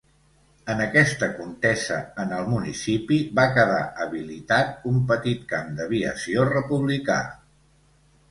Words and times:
En 0.73 0.79
aquesta 0.85 1.27
contesa 1.39 1.97
en 2.23 2.31
el 2.37 2.47
municipi 2.53 3.19
va 3.39 3.45
quedar 3.57 3.83
habilitat 4.05 4.89
un 4.93 4.97
petit 5.13 5.43
camp 5.53 5.69
d'aviació 5.81 6.47
republicà. 6.53 7.19